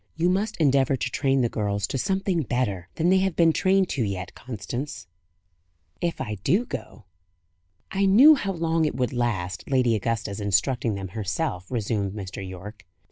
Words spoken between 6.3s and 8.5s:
do go." "I knew